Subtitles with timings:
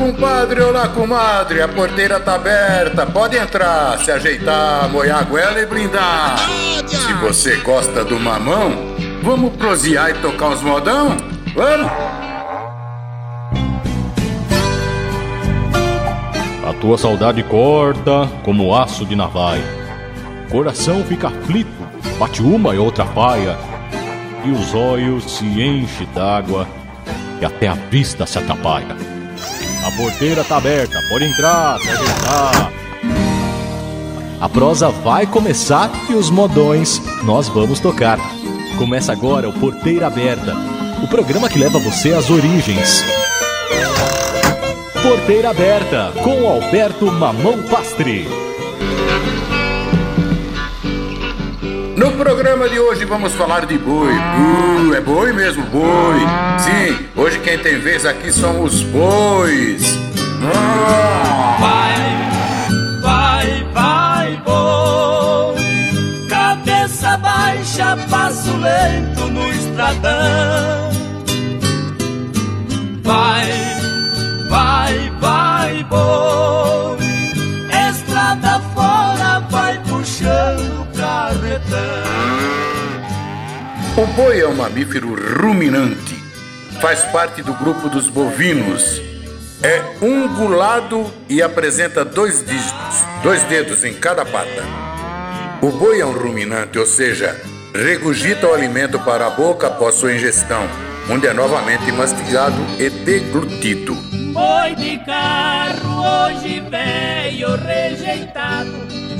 [0.00, 1.60] compadre, olá, comadre.
[1.60, 3.04] A porteira tá aberta.
[3.04, 6.38] Pode entrar, se ajeitar, moer a goela e brindar.
[6.86, 8.72] Se você gosta do mamão,
[9.22, 11.16] vamos prosear e tocar uns modão?
[11.54, 11.92] Vamos?
[16.66, 19.80] A tua saudade corta como aço de navalha.
[20.50, 21.70] Coração fica aflito,
[22.18, 23.56] bate uma e outra paia.
[24.44, 26.66] E os olhos se enchem d'água
[27.40, 29.19] e até a vista se atrapalha.
[29.84, 32.72] A porteira tá aberta, pode entrar, se ajeitar.
[34.40, 38.18] A prosa vai começar e os modões nós vamos tocar.
[38.78, 40.54] Começa agora o Porteira Aberta,
[41.02, 43.04] o programa que leva você às origens.
[45.02, 48.49] Porteira Aberta, com Alberto Mamão Pastre.
[52.20, 54.12] Programa de hoje vamos falar de boi.
[54.12, 56.20] Uh, é boi mesmo, boi.
[56.58, 59.98] Sim, hoje quem tem vez aqui são os bois.
[61.58, 61.94] Vai,
[63.00, 66.28] vai, vai, boi.
[66.28, 70.90] Cabeça baixa, passo lento no estradão.
[73.02, 73.48] Vai,
[74.50, 76.59] vai, vai, boi.
[83.96, 86.14] O boi é um mamífero ruminante.
[86.80, 89.02] Faz parte do grupo dos bovinos.
[89.62, 94.62] É ungulado e apresenta dois dígitos, dois dedos em cada pata.
[95.60, 97.38] O boi é um ruminante, ou seja,
[97.74, 100.66] regurgita o alimento para a boca após sua ingestão,
[101.10, 103.94] onde é novamente mastigado e deglutido.
[104.32, 108.72] Boi de carro hoje veio rejeitado,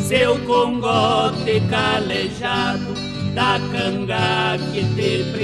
[0.09, 2.95] seu congote calejado
[3.35, 4.40] da canga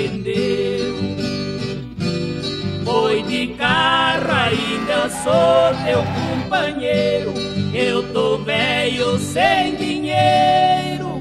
[0.06, 0.94] prendeu.
[2.84, 7.34] Boi de carro ainda sou teu companheiro,
[7.74, 11.20] eu tô velho sem dinheiro,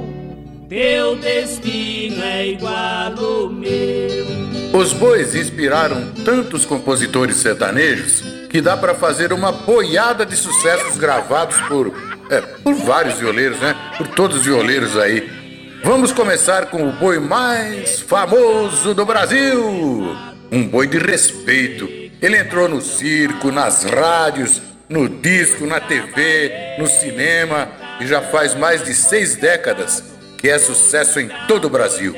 [0.70, 4.26] teu destino é igual ao meu.
[4.74, 11.60] Os bois inspiraram tantos compositores sertanejos que dá para fazer uma boiada de sucessos gravados
[11.62, 11.92] por,
[12.30, 13.76] é, por vários violeiros, né?
[13.98, 15.45] Por todos os violeiros aí.
[15.86, 20.18] Vamos começar com o boi mais famoso do Brasil.
[20.52, 21.88] Um boi de respeito.
[22.20, 27.70] Ele entrou no circo, nas rádios, no disco, na TV, no cinema
[28.02, 30.04] e já faz mais de seis décadas
[30.40, 32.16] que é sucesso em todo o Brasil.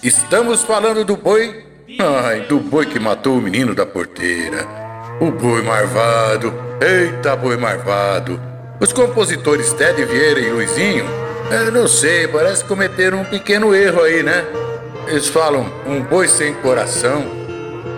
[0.00, 1.64] Estamos falando do boi
[1.98, 4.64] Ai, do boi que matou o menino da porteira.
[5.20, 6.54] O boi marvado.
[6.80, 8.40] Eita, boi marvado.
[8.78, 11.04] Os compositores Ted Vieira e Luizinho,
[11.54, 14.44] eu não sei, parece que cometeram um pequeno erro aí, né?
[15.06, 17.24] Eles falam um boi sem coração.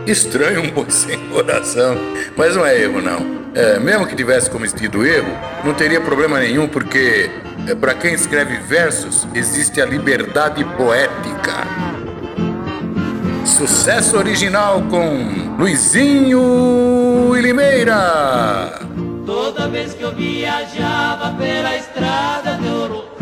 [0.06, 1.96] Estranho um boi sem coração.
[2.36, 3.44] Mas não é erro, não.
[3.54, 5.32] É, mesmo que tivesse cometido erro,
[5.64, 7.30] não teria problema nenhum, porque
[7.68, 11.64] é, para quem escreve versos, existe a liberdade poética.
[13.44, 18.80] Sucesso original com Luizinho e Limeira.
[19.24, 23.13] Toda vez que eu viajava pela estrada de ouro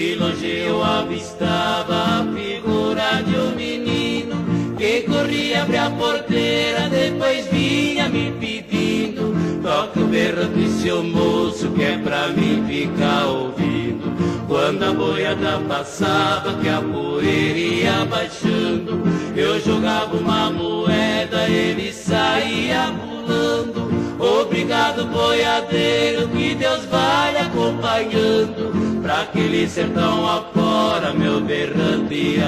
[0.00, 4.34] de longe eu avistava a figura de um menino
[4.78, 9.60] que corria abrir a porteira, depois vinha me pedindo.
[9.62, 14.10] Toque o berrante, seu moço, que é pra mim ficar ouvindo.
[14.48, 19.02] Quando a boiada passava, que a poeira ia baixando,
[19.36, 23.90] eu jogava uma moeda, ele saía pulando.
[24.18, 28.89] Obrigado, boiadeiro, que Deus vai acompanhando.
[29.10, 32.38] Pra aquele sertão afora, meu berrante.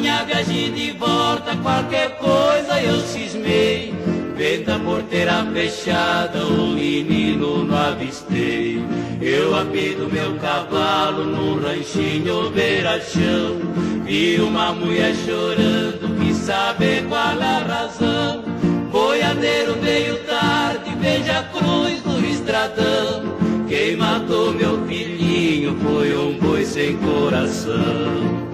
[0.00, 3.94] Minha viagem de volta, qualquer coisa eu cismei.
[4.34, 8.82] Vendo a porteira fechada, o menino não avistei.
[9.20, 13.60] Eu apido meu cavalo num ranchinho beira-chão.
[14.04, 18.42] Vi uma mulher chorando, quis saber qual a razão.
[18.90, 23.66] Boiadeiro veio tarde, veja a cruz do estradão.
[23.68, 28.49] Quem matou meu filhinho foi um boi sem coração.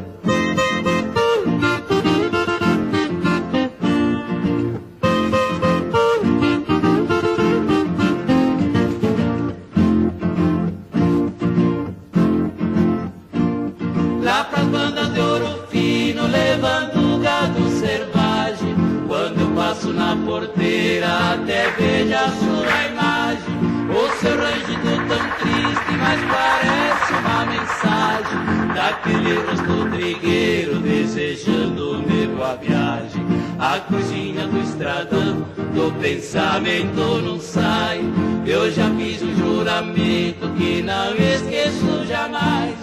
[33.86, 38.00] Cozinha do estradão, do pensamento não sai.
[38.46, 42.74] Eu já fiz um juramento que não esqueço jamais.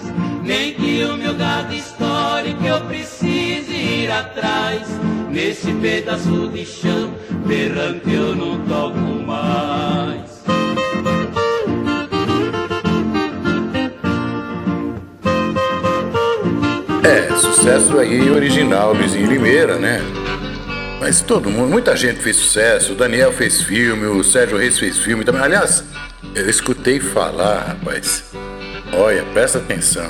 [0.43, 4.87] Nem que o meu gado histórico eu precise ir atrás.
[5.29, 7.11] Nesse pedaço de chão,
[7.45, 10.43] berrante eu não toco mais.
[17.03, 20.22] É, sucesso aí original, Luizinho Limeira, né?
[21.03, 22.93] Mas todo mundo, muita gente fez sucesso.
[22.93, 25.41] O Daniel fez filme, o Sérgio Reis fez filme também.
[25.41, 25.83] Aliás,
[26.33, 28.23] eu escutei falar, rapaz.
[28.93, 30.09] Olha, presta atenção.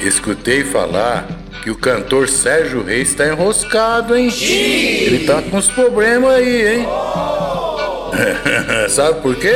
[0.00, 1.24] Escutei falar
[1.62, 4.28] que o cantor Sérgio Reis está enroscado, hein?
[4.40, 6.88] Ele tá com uns problemas aí, hein?
[8.90, 9.54] Sabe por quê?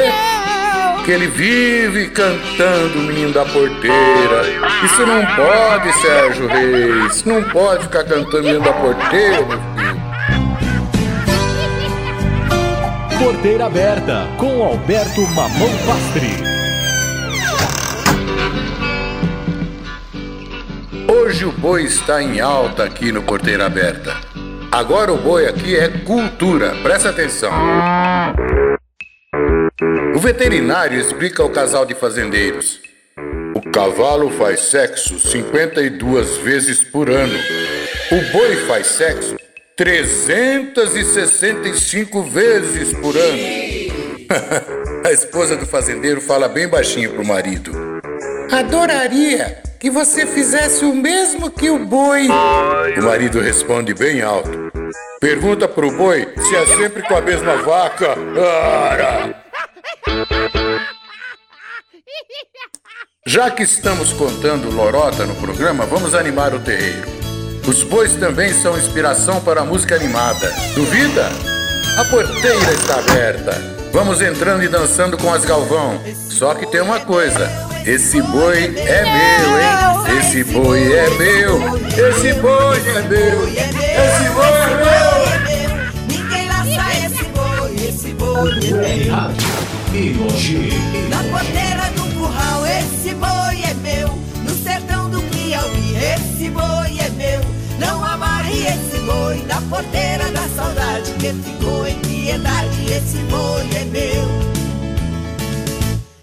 [1.05, 4.43] que ele vive cantando o menino da porteira.
[4.85, 7.25] Isso não pode, Sérgio Reis.
[7.25, 9.78] Não pode ficar cantando o menino da porteira, meu
[13.19, 16.37] Porteira aberta com Alberto Mamão Pastri.
[21.13, 24.15] Hoje o boi está em alta aqui no Porteira Aberta.
[24.71, 27.51] Agora o boi aqui é cultura, presta atenção.
[30.15, 32.81] O veterinário explica ao casal de fazendeiros:
[33.53, 37.39] O cavalo faz sexo 52 vezes por ano.
[38.13, 39.37] O boi faz sexo
[39.79, 43.39] 365 vezes por ano.
[45.07, 47.71] A esposa do fazendeiro fala bem baixinho pro marido:
[48.51, 52.27] Adoraria que você fizesse o mesmo que o boi.
[52.27, 54.51] O marido responde bem alto:
[55.21, 58.17] Pergunta pro boi se é sempre com a mesma vaca.
[58.91, 59.33] Ara!
[63.25, 67.28] Já que estamos contando lorota no programa, vamos animar o terreiro.
[67.67, 70.53] Os bois também são inspiração para a música animada.
[70.75, 71.29] Duvida?
[71.99, 73.79] A porteira está aberta.
[73.93, 76.01] Vamos entrando e dançando com as Galvão.
[76.31, 77.51] Só que tem uma coisa:
[77.85, 80.19] esse boi é meu, hein?
[80.19, 81.59] Esse boi é meu.
[81.89, 83.49] Esse boi é meu.
[83.49, 85.13] Esse boi é meu.
[86.07, 89.29] Ninguém laça esse boi, esse boi é meu.
[99.49, 102.93] Na porteira da saudade que ficou em piedade.
[102.93, 104.49] Esse boi é meu.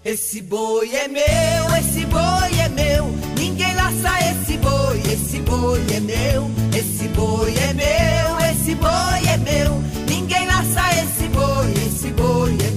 [0.04, 3.06] Esse boi é meu, esse boi é meu.
[3.36, 6.48] Ninguém laça esse boi, esse boi é meu.
[6.72, 9.82] Esse boi é meu, esse boi é meu.
[10.08, 12.75] Ninguém laça esse boi, esse boi é meu.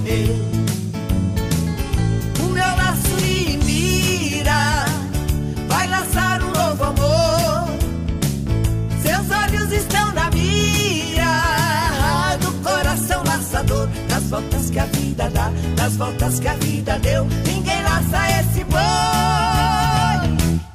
[14.30, 17.26] Voltas que a vida dá, das voltas que a vida deu.
[17.44, 18.78] Ninguém laça esse boi,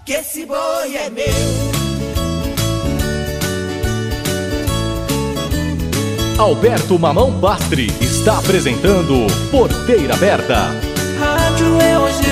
[0.03, 1.25] que esse boi é meu.
[6.37, 10.71] Alberto Mamão Pastri está apresentando Porteira Aberta.
[11.17, 12.25] Rádio EOG.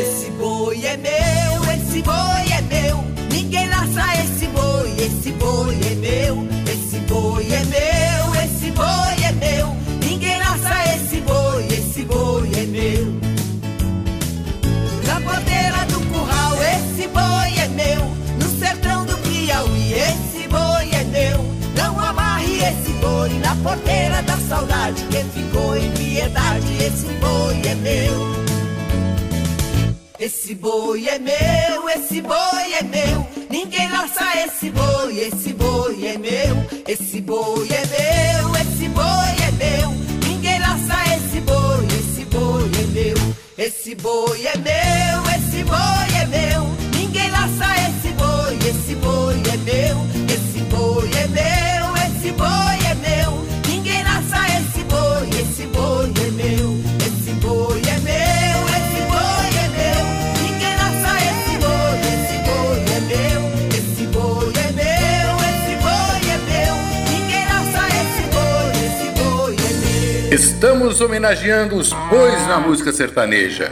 [0.00, 3.04] Esse boi é meu, esse boi é meu.
[3.30, 6.51] Ninguém laça esse boi, esse boi é meu.
[24.32, 25.04] Da saudade.
[25.10, 28.42] Quem ficou em piedade, esse boi é meu.
[30.18, 33.26] Esse boi é meu, esse boi é meu.
[33.50, 36.56] Ninguém laça esse boi, esse boi é meu.
[36.86, 39.90] Esse boi é meu, esse boi é meu.
[40.26, 43.34] Ninguém laça esse boi, esse boi é meu.
[43.58, 45.31] Esse boi é meu,
[70.32, 73.70] Estamos homenageando os bois na música sertaneja.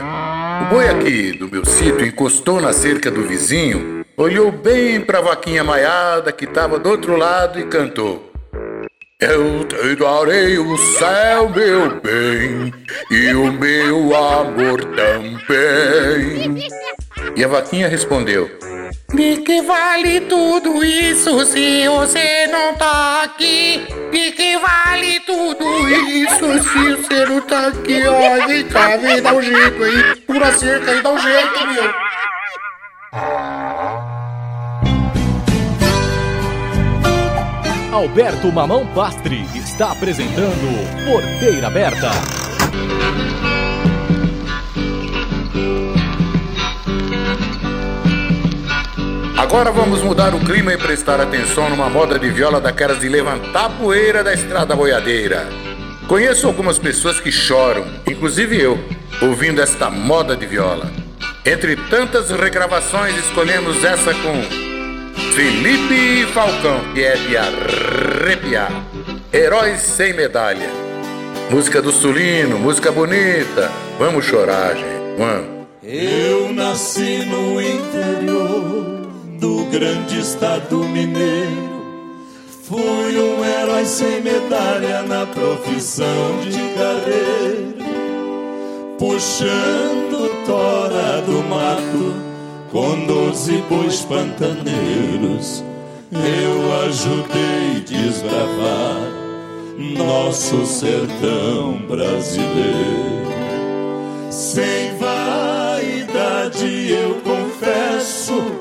[0.61, 5.64] O boi aqui do meu sítio encostou na cerca do vizinho, olhou bem pra vaquinha
[5.64, 8.31] maiada que tava do outro lado e cantou:
[9.19, 12.75] Eu te darei o céu, meu bem,
[13.11, 16.69] e o meu amor também.
[17.35, 18.50] E a vaquinha respondeu:
[19.14, 23.85] De que vale tudo isso se você não tá aqui?
[24.12, 28.07] De que vale tudo isso se você não tá aqui?
[28.07, 30.17] Ó, vem cá, vem, dá um jeito aí.
[30.26, 32.11] Pura cerca aí, dá um jeito, meu.
[37.93, 42.11] Alberto Mamão Pastre está apresentando Porteira Aberta.
[49.40, 53.70] Agora vamos mudar o clima e prestar atenção numa moda de viola daquelas de levantar
[53.70, 55.49] poeira da estrada boiadeira.
[56.06, 58.78] Conheço algumas pessoas que choram, inclusive eu,
[59.23, 60.92] ouvindo esta moda de viola.
[61.42, 64.42] Entre tantas regravações, escolhemos essa com
[65.35, 68.70] Felipe Falcão, que é de arrepiar.
[69.32, 70.68] Heróis sem medalha.
[71.50, 73.73] Música do Sulino, música bonita.
[73.99, 75.16] Vamos chorar, gente.
[75.16, 75.66] Vamos.
[75.82, 79.00] Eu nasci no interior
[79.40, 81.80] do grande estado mineiro.
[82.64, 87.80] Fui um herói sem medalha na profissão de carreiro.
[88.99, 92.14] Puxando tora do mato
[92.70, 95.64] com doze bois pantaneiros,
[96.12, 99.00] eu ajudei desbravar
[99.97, 103.30] nosso sertão brasileiro.
[104.30, 108.60] Sem vaidade eu confesso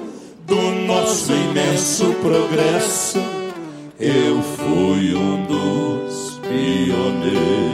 [0.49, 3.19] do nosso imenso progresso,
[3.99, 7.69] eu fui um dos pioneiros.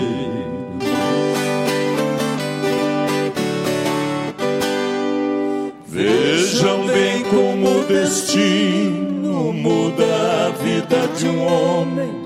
[5.87, 12.25] Vejam bem como o destino muda a vida de um homem.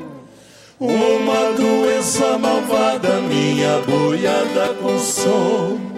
[0.79, 5.89] Uma doença malvada minha boiada consome.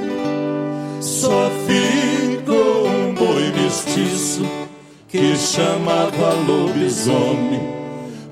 [1.00, 2.30] Só boi
[3.91, 4.43] mestiço
[5.07, 7.81] que chamava lobisomem.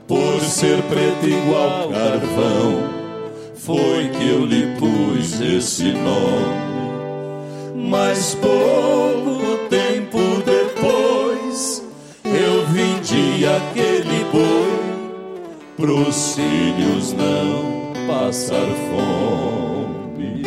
[0.08, 2.84] Por ser preto igual carvão,
[3.56, 6.70] foi que eu lhe pus esse nome.
[7.76, 11.84] Mas pouco tempo depois
[12.26, 14.80] eu vendi aquele boi
[15.78, 20.44] pros filhos não passar fome.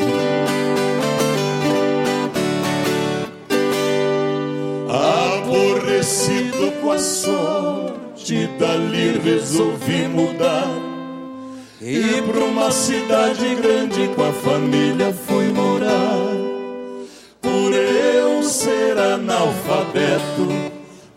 [6.13, 10.69] Aborrecido com a sorte, dali resolvi mudar.
[11.81, 16.29] E pra uma cidade grande com a família fui morar
[17.41, 20.49] por eu ser analfabeto,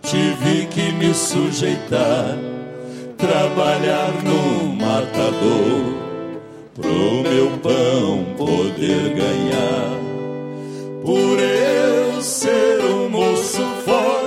[0.02, 2.38] tive que me sujeitar,
[3.18, 5.94] trabalhar no matador,
[6.74, 10.00] pro meu pão poder ganhar.
[11.04, 14.25] Por eu ser um moço forte,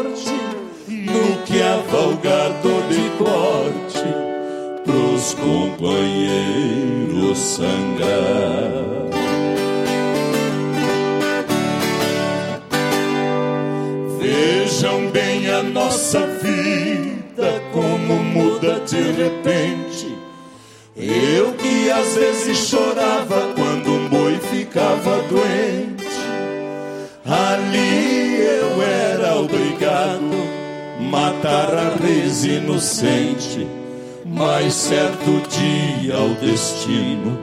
[2.63, 4.05] dor de corte,
[4.85, 9.09] pros companheiros sangrar.
[14.21, 20.19] Vejam bem a nossa vida, como muda de repente.
[20.97, 26.09] Eu que às vezes chorava quando um boi ficava doente.
[27.25, 30.58] Ali eu era obrigado
[30.99, 33.67] matar a res inocente.
[34.25, 37.39] Mas certo dia o destino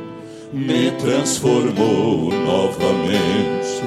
[0.54, 3.84] me transformou novamente.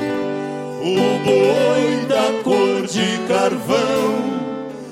[0.80, 4.14] O boi da cor de carvão,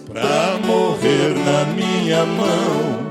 [0.06, 3.06] pra morrer na minha mão,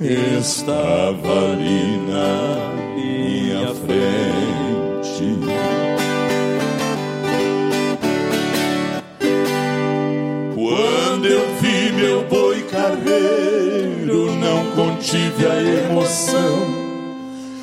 [0.00, 4.45] estava ali na minha frente.
[14.76, 16.86] Contive a emoção.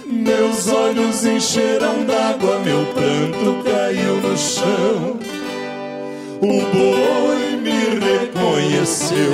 [0.08, 5.20] Meus olhos encheram d'água, meu pranto caiu no chão.
[6.42, 9.34] O boi me reconheceu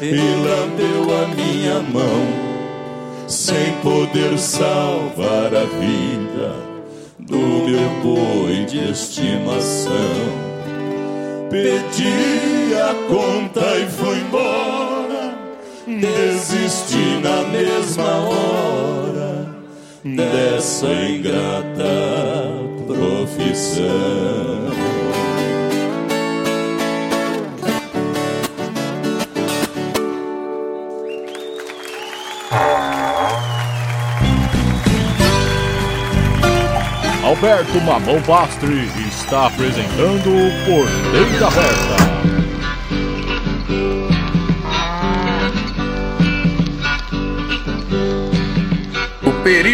[0.00, 6.54] e lambeu a minha mão, sem poder salvar a vida
[7.18, 9.92] do meu boi de estimação.
[11.50, 14.87] Pedi a conta e fui embora,
[15.96, 19.46] desisti na mesma hora
[20.04, 21.82] dessa ingrata
[22.86, 24.68] profissão.
[37.24, 40.30] Alberto Mamão Pastre está apresentando
[40.66, 42.37] Porteira Aberta.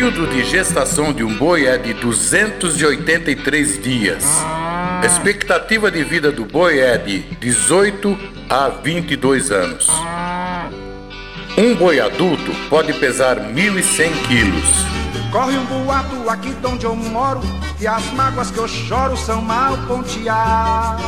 [0.04, 4.22] Período de gestação de um boi é de 283 dias.
[4.44, 8.18] A expectativa de vida do boi é de 18
[8.50, 9.88] a 22 anos.
[11.56, 15.30] Um boi adulto pode pesar 1.100 quilos.
[15.32, 17.40] Corre um boato aqui de onde eu moro
[17.78, 21.00] Que as mágoas que eu choro são mal ponteadas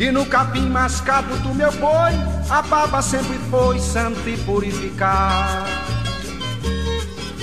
[0.00, 2.12] Que no capim mascado do meu boi
[2.48, 5.66] A baba sempre foi santa e purificada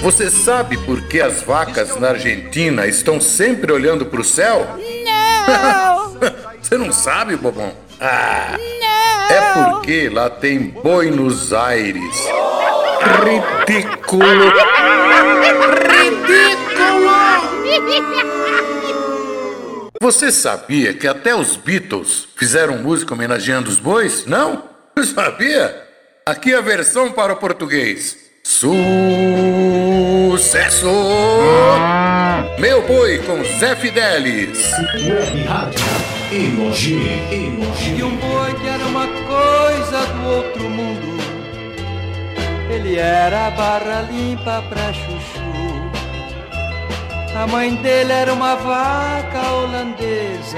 [0.01, 4.65] Você sabe por que as vacas na Argentina estão sempre olhando para o céu?
[5.05, 6.17] Não!
[6.59, 7.73] Você não sabe, bobão?
[8.01, 9.35] Ah, Não!
[9.35, 12.27] é porque lá tem Buenos Aires.
[13.67, 14.51] Ridículo!
[20.01, 24.25] Você sabia que até os Beatles fizeram música homenageando os bois?
[24.25, 24.63] Não?
[25.15, 25.83] Sabia?
[26.25, 28.15] Aqui a versão para o português.
[28.43, 28.77] Sucesso!
[32.59, 34.71] Meu boi com Zé Fidelis.
[35.47, 35.85] Rádio
[36.31, 36.93] Emoji,
[37.31, 38.03] E Emoji.
[38.03, 41.17] um boi que era uma coisa do outro mundo
[42.69, 45.89] Ele era barra limpa pra chuchu
[47.35, 50.57] A mãe dele era uma vaca holandesa.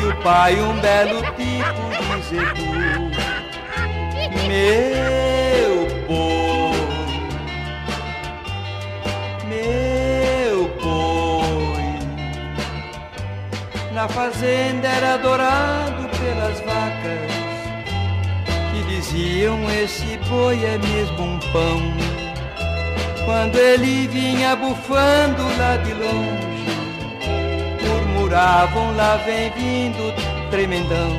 [0.00, 3.10] E o pai um belo tipo de zebu.
[4.48, 5.74] Meu
[6.06, 6.80] boi
[9.48, 11.98] Meu boi.
[13.92, 17.40] Na fazenda era adorado pelas vacas
[18.72, 21.80] que diziam esse boi é mesmo um pão.
[23.24, 26.49] Quando ele vinha bufando lá de longe,
[28.30, 30.14] murmuravam lá vem vindo
[30.50, 31.10] tremendão.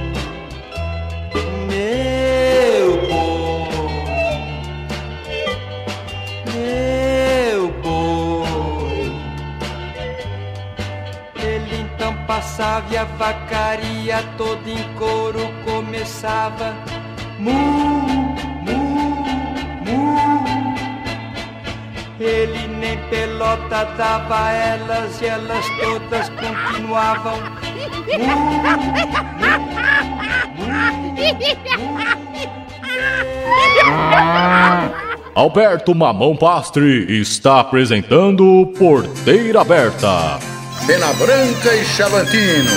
[1.68, 3.92] Meu boi,
[6.54, 9.12] meu boi.
[11.44, 16.74] Ele então passava e a vacaria toda em couro começava.
[17.38, 17.52] Mu,
[18.64, 18.78] mu,
[19.86, 20.16] mu.
[22.20, 27.40] Ele nem pelota dava a elas e elas todas continuavam.
[35.36, 40.40] Alberto Mamão Pastre está apresentando Porteira Aberta.
[40.88, 42.72] Pena Branca e Chavantino.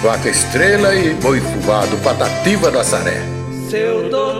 [0.00, 3.20] Vaca Estrela e Boi Fubado, Patativa do Assaré.
[3.68, 4.31] Seu doutor,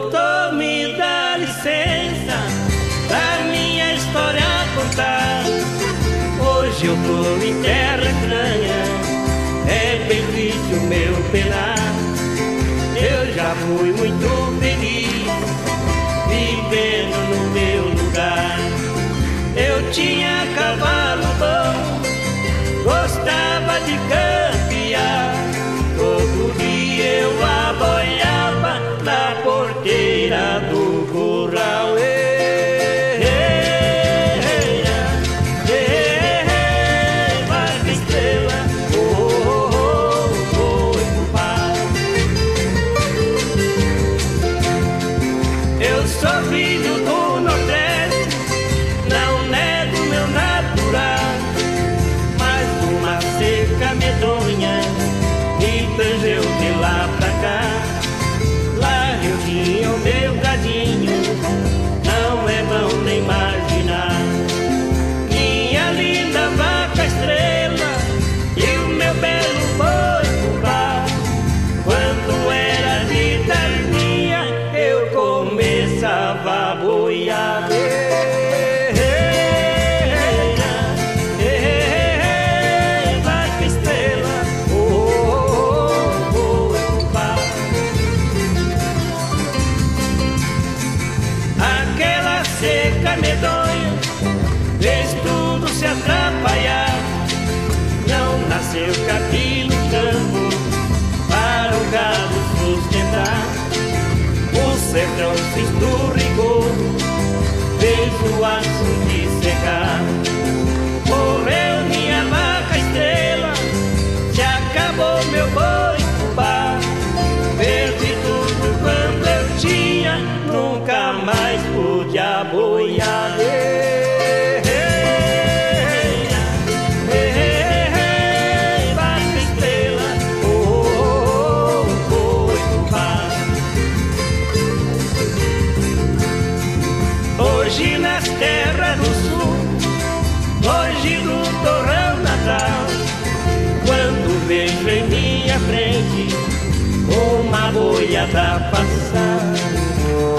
[148.33, 149.53] boiada passar,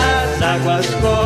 [0.01, 1.22] as águas correm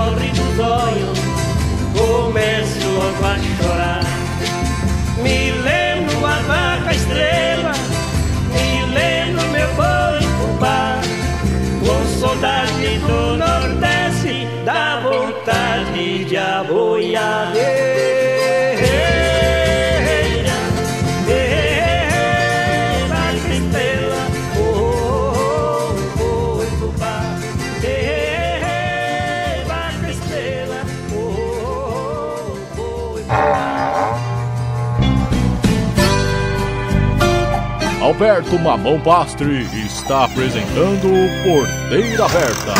[38.17, 41.07] Alberto Mamão Pastre está apresentando
[41.43, 42.73] Porteira Aberta.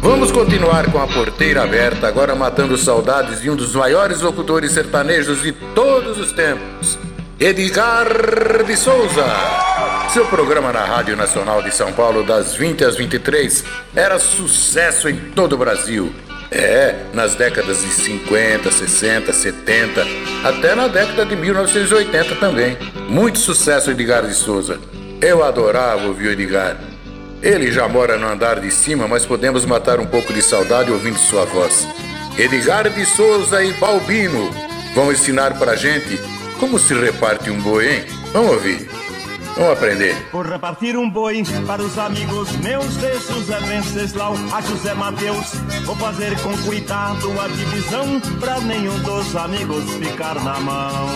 [0.00, 5.42] Vamos continuar com a porteira aberta, agora matando saudades de um dos maiores locutores sertanejos
[5.42, 6.98] de todos os tempos,
[7.38, 9.26] Edgar de Souza.
[10.08, 13.62] Seu programa na Rádio Nacional de São Paulo, das 20 às 23,
[13.94, 16.14] era sucesso em todo o Brasil.
[16.50, 20.06] É, nas décadas de 50, 60, 70,
[20.44, 22.76] até na década de 1980 também.
[23.08, 24.78] Muito sucesso, Edgar de Souza.
[25.20, 26.76] Eu adorava ouvir o Edgar.
[27.42, 31.18] Ele já mora no andar de cima, mas podemos matar um pouco de saudade ouvindo
[31.18, 31.86] sua voz.
[32.38, 34.50] Edgar de Souza e Balbino
[34.94, 36.20] vão ensinar pra gente
[36.58, 38.04] como se reparte um boi, hein?
[38.32, 38.88] Vamos ouvir.
[39.56, 40.14] Vamos aprender.
[40.30, 45.54] Por repartir um boi para os amigos meus de José Venceslau a José Mateus.
[45.86, 51.08] Vou fazer com cuidado a divisão pra nenhum dos amigos ficar na mão.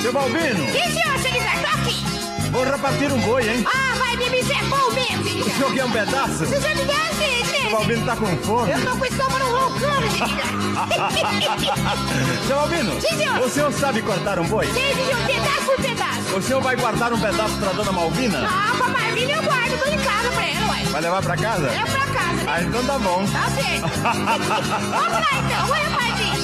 [0.00, 2.13] Seu Balbino, senhor, se ligar, tô aqui.
[2.54, 3.64] Vou repartir um boi, hein?
[3.66, 5.00] Ah, vai, Bibi, você é bom se
[5.40, 6.46] O senhor quer um pedaço?
[6.46, 7.66] Você me der, gente.
[7.66, 8.70] O Balbino tá com fome.
[8.70, 10.06] Eu tô com o estômago roncando.
[12.46, 13.40] Seu Balbino, Sim, senhor.
[13.40, 14.66] o senhor sabe cortar um boi?
[14.66, 16.36] Sim, senhor, pedaço por pedaço.
[16.36, 18.46] O senhor vai guardar um pedaço pra dona Malvina?
[18.48, 20.84] Ah, pra Marvina eu guardo, tô em casa pra ela, ué.
[20.84, 21.66] Vai levar pra casa?
[21.66, 22.44] É pra casa, né?
[22.46, 23.26] Ah, então tá bom.
[23.26, 23.82] Tá certo.
[24.04, 26.34] Vamos lá, então, vou repartir.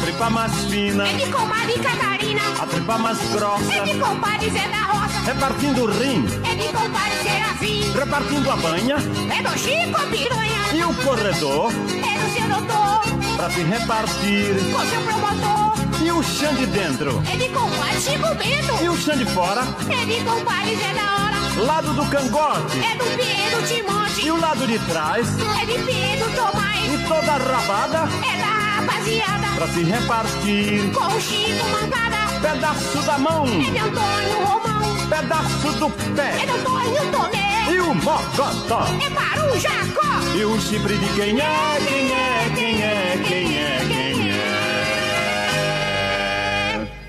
[0.00, 2.40] A tripa mais fina, É de comadre Catarina.
[2.60, 5.20] a tripa mais É grossa, de compadre Zé da Roça.
[5.26, 7.92] repartindo o rim, É de compadre Serafim.
[7.92, 10.60] repartindo a banha É do Chico Piranha.
[10.74, 13.36] e o corredor É do seu doutor.
[13.36, 14.54] pra se repartir.
[14.72, 15.74] Com seu promotor.
[16.02, 18.82] E o chão de dentro É de compadre Chico Bento.
[18.84, 21.66] e o chão de fora, É de compadre Zé da Hora.
[21.66, 24.26] lado do cangote É do Pedro Timote.
[24.26, 25.26] e o lado de trás
[25.60, 26.94] É de Pedro Tomás.
[26.94, 28.49] e toda a rabada É da
[28.80, 29.46] rapaziada.
[29.56, 30.92] pra se repartir.
[30.92, 32.20] Com o Chico Mancada.
[32.40, 34.96] Pedaço da mão, É de Antônio Romão.
[35.08, 37.66] pedaço do É pé de Antônio Tomé.
[37.70, 38.84] e o mocotó.
[39.04, 40.20] É para o Jacó.
[40.34, 44.40] E o chifre de quem é, quem é, quem é, quem é, quem é.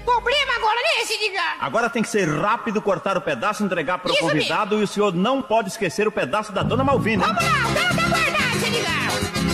[0.06, 1.42] Problema agora nesse, diga.
[1.62, 4.88] Agora tem que ser rápido, cortar o pedaço, entregar para o Isso convidado e o
[4.88, 7.26] senhor não pode esquecer o pedaço da dona Malvina.
[7.26, 7.74] Vamos lá, o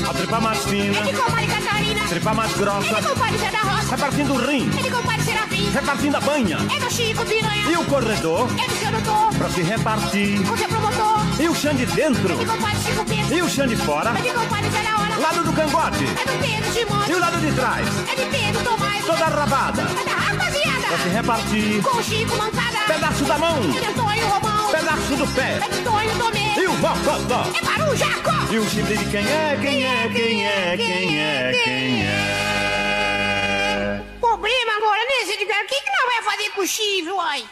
[0.09, 2.03] A tripa mais fina, É de compadre Catarina.
[2.03, 3.95] a tripa mais É grossa, de compadre Zé da Roça.
[3.95, 5.69] repartindo o rim, É de compadre Serafim.
[5.71, 7.69] repartindo a banha É do Chico Piranha.
[7.71, 9.33] e o corredor É do seu doutor.
[9.37, 10.43] para se repartir.
[10.47, 11.17] Com seu promotor.
[11.39, 13.33] E o chão de dentro É de compadre Chico Bento.
[13.33, 15.17] e o chão de fora, É de compadre Zé da Hora.
[15.19, 17.11] lado do cangote É do Pedro Timote.
[17.11, 19.05] e o lado de trás, É de Pedro Tomás.
[19.05, 20.87] toda rabada É da rapaziada.
[20.87, 21.81] para se repartir.
[21.83, 22.77] Com o Chico Mancada.
[22.87, 24.56] Pedaço da mão, É de Antônio Romão.
[24.71, 26.55] Pedaço do pé É de Antônio Tomé.
[26.57, 27.43] e o mocotó.
[27.57, 28.31] É para o Jacó.
[28.51, 34.03] E o chifre de quem é, quem é, quem é, quem é, quem é.
[34.19, 35.53] Problema agora nesse, diga.
[35.53, 37.43] O que, que nós vai fazer com o chifre, uai?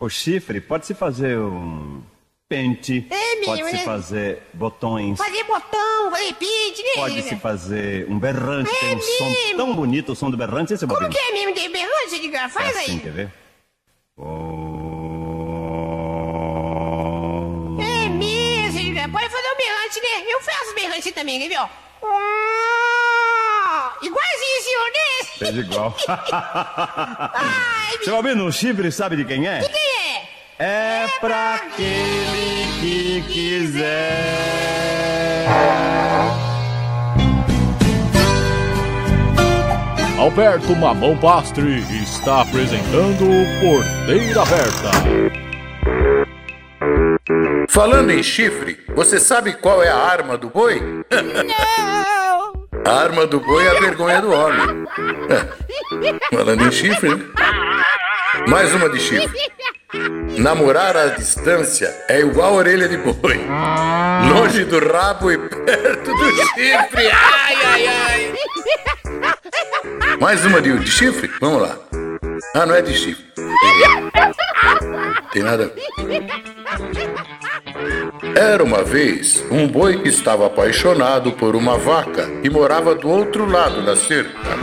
[0.00, 2.02] O chifre pode-se fazer um
[2.48, 3.78] pente, É mesmo, pode-se né?
[3.84, 6.90] fazer botões, Fazer botão, fazer pinte, né?
[6.96, 9.56] pode-se fazer um berrante, É tem um som mesmo.
[9.58, 11.20] tão bonito, o som do berrante, esse é Como bobinho.
[11.20, 12.48] que é mesmo de berrante, diga?
[12.48, 13.00] Faz É assim, aí.
[13.00, 13.26] quer ver?
[13.26, 13.30] É
[19.08, 19.18] diga.
[19.18, 20.24] Pode fazer o berrante, né?
[20.32, 21.68] Eu faço berrante também, quer ver, ó?
[22.04, 25.28] Ah, Igualzinho senhor, né?
[25.38, 25.96] Fez igual.
[27.34, 29.58] Ai, Seu Albino, o chifre sabe de quem é?
[29.58, 30.28] de quem é?
[30.60, 34.08] É pra aquele que quiser.
[40.18, 43.24] Alberto Mamão Pastre está apresentando
[43.60, 44.90] Porteira Aberta.
[47.68, 50.80] Falando em chifre, você sabe qual é a arma do boi?
[51.10, 52.68] Não!
[52.84, 54.86] A arma do boi é a vergonha do homem.
[56.32, 57.24] Falando em chifre, né?
[58.46, 59.38] Mais uma de chifre.
[60.38, 63.40] Namorar à distância é igual a orelha de boi.
[64.32, 67.10] Longe do rabo e perto do chifre.
[67.10, 68.34] Ai, ai, ai.
[70.20, 71.30] Mais uma de, de chifre?
[71.40, 71.87] Vamos lá.
[72.54, 73.24] Ah, não é de chifre.
[75.32, 75.72] Tem nada.
[78.36, 83.50] Era uma vez um boi que estava apaixonado por uma vaca que morava do outro
[83.50, 84.56] lado da cerca.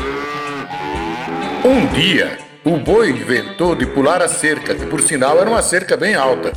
[1.63, 5.97] Um dia, o boi inventou de pular a cerca, que por sinal era uma cerca
[5.97, 6.53] bem alta,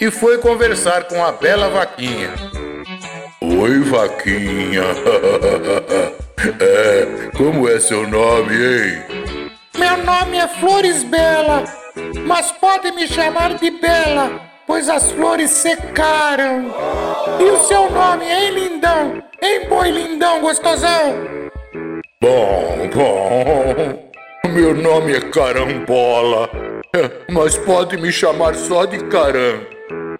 [0.00, 2.30] e foi conversar com a bela vaquinha.
[3.40, 4.84] Oi, vaquinha.
[6.60, 9.29] é, como é seu nome, hein?
[9.80, 11.64] Meu nome é Flores Bela,
[12.26, 16.66] mas pode me chamar de Bela, pois as flores secaram.
[17.40, 19.22] E o seu nome, hein, lindão?
[19.42, 21.14] Hein, boi lindão gostosão?
[22.20, 24.10] Bom, bom.
[24.50, 26.50] Meu nome é Carambola,
[27.30, 29.66] mas pode me chamar só de Caram.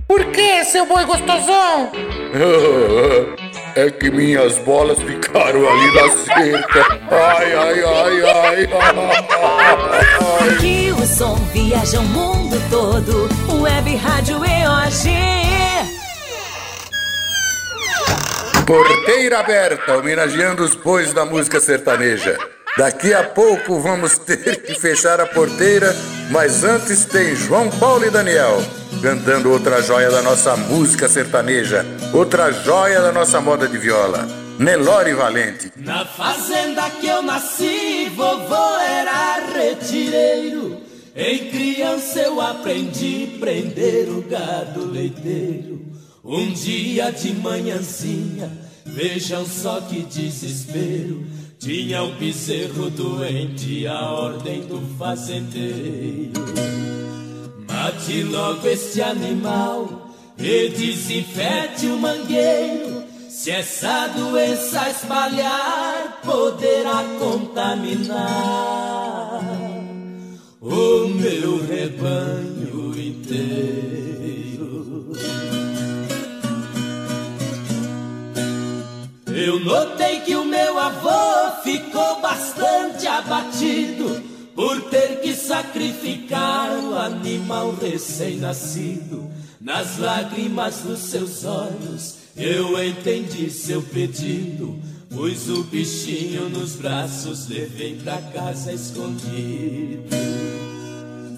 [0.09, 1.93] Por que, seu boi gostosão?
[3.77, 6.99] É que minhas bolas ficaram ali na cerca.
[7.11, 10.55] Ai, ai, ai, ai, ai.
[10.57, 13.29] Aqui o som viaja o mundo todo.
[13.63, 15.11] Web Rádio EOG.
[18.67, 22.39] Porteira aberta, homenageando os bois da música sertaneja.
[22.77, 25.95] Daqui a pouco vamos ter que fechar a porteira,
[26.31, 28.61] mas antes tem João Paulo e Daniel
[29.01, 35.15] cantando outra joia da nossa música sertaneja, outra joia da nossa moda de viola, Nelore
[35.15, 35.73] Valente.
[35.77, 40.77] Na fazenda que eu nasci, vovô era retireiro.
[41.17, 45.81] Em criança eu aprendi prender o gado leiteiro.
[46.23, 48.51] Um dia de manhãzinha,
[48.85, 51.25] vejam só que desespero.
[51.59, 56.33] Tinha o bezerro doente, a ordem do fazendeiro.
[57.83, 63.05] Mate logo este animal e desinfete o mangueiro.
[63.31, 68.21] Se essa doença espalhar, poderá contaminar
[70.61, 74.43] o meu rebanho inteiro.
[79.27, 84.23] Eu notei que o meu avô ficou bastante abatido
[84.55, 85.20] por ter
[85.51, 89.29] sacrificar o animal recém-nascido.
[89.61, 94.79] Nas lágrimas dos seus olhos, eu entendi seu pedido.
[95.09, 100.09] Pus o bichinho nos braços, levei pra casa escondido.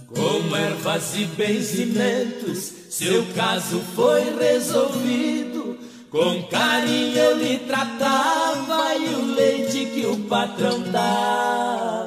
[0.08, 5.78] Com ervas e benzimentos, seu caso foi resolvido.
[6.10, 12.01] Com carinho eu lhe tratava e o leite que o patrão dava,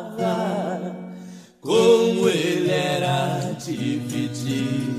[1.65, 4.95] como ele era dividido.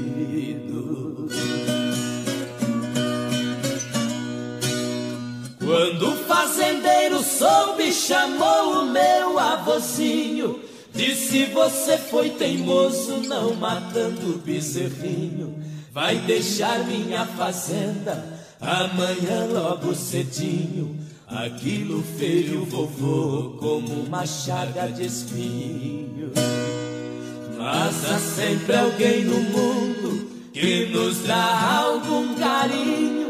[5.65, 10.61] Quando o fazendeiro soube, chamou o meu avôzinho.
[10.93, 15.63] Disse: Você foi teimoso, não matando o bezerrinho.
[15.93, 26.33] Vai deixar minha fazenda Amanhã logo cedinho, aquilo feio vovô como uma chaga de espinho.
[27.59, 33.27] Mas há sempre alguém no mundo que nos dá algum carinho.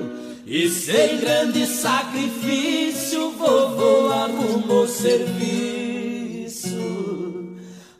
[0.46, 5.76] E sem grande sacrifício, vovô arrumou serviço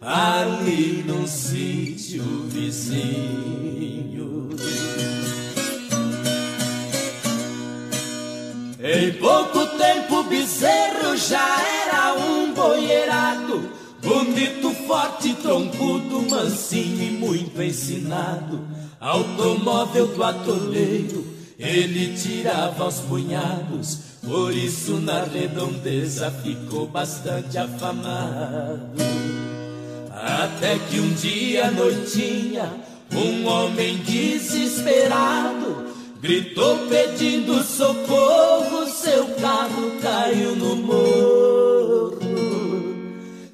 [0.07, 4.06] ali num sítio vizinho.
[8.89, 13.69] Em pouco tempo bezerro já era um boierado,
[14.01, 18.61] bonito, forte, troncudo, mansinho e muito ensinado.
[19.01, 21.27] Automóvel do atoleiro,
[21.59, 29.03] ele tirava aos punhados, por isso na redondeza ficou bastante afamado.
[30.13, 32.73] Até que um dia noitinha,
[33.13, 35.56] um homem desesperado
[36.27, 42.19] Gritou pedindo socorro, seu carro caiu no morro.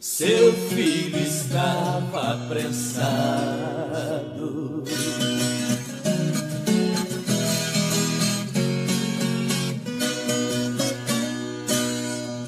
[0.01, 2.85] Seu filho estava apressado.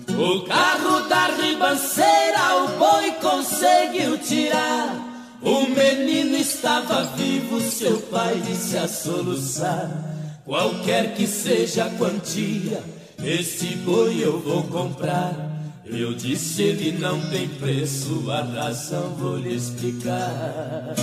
[0.08, 5.04] O carro da ribanceira o boi conseguiu tirar.
[5.42, 10.13] O menino estava vivo, seu pai disse a soluçar.
[10.44, 12.82] Qualquer que seja a quantia,
[13.24, 15.32] este boi eu vou comprar.
[15.86, 20.94] Eu disse, ele não tem preço, a razão vou lhe explicar.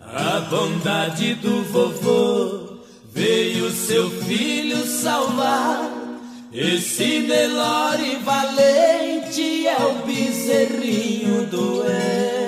[0.00, 2.78] A bondade do vovô
[3.12, 5.90] veio seu filho salvar.
[6.50, 12.41] Esse Nelore valente é o bezerrinho doente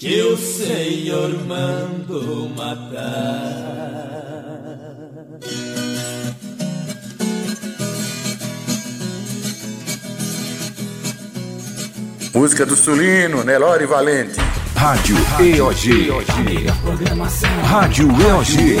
[0.00, 3.10] que o Senhor mandou matar.
[12.32, 14.40] Música do Sulino, Nelore Valente.
[14.74, 16.08] Rádio EOG.
[17.64, 18.78] Rádio EOG.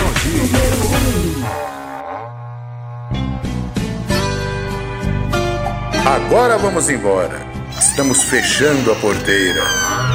[6.06, 7.46] Agora vamos embora.
[7.78, 10.09] Estamos fechando a porteira.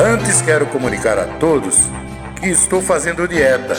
[0.00, 1.76] Antes quero comunicar a todos
[2.40, 3.76] que estou fazendo dieta.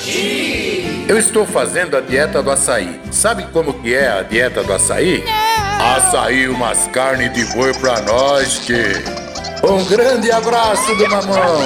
[1.08, 3.00] Eu estou fazendo a dieta do açaí.
[3.10, 5.24] Sabe como que é a dieta do açaí?
[5.96, 8.74] Açaí umas carnes de boi pra nós que...
[9.66, 11.60] Um grande abraço do mamão.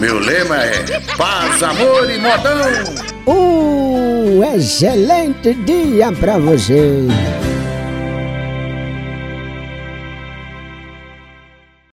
[0.00, 3.32] Meu lema é paz, amor e modão.
[3.32, 7.06] Um excelente dia pra você.